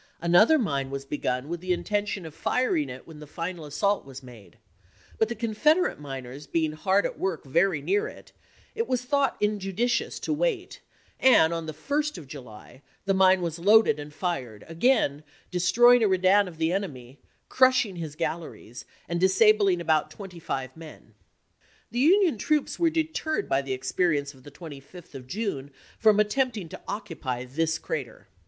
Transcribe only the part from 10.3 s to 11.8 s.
1863. wait and, on the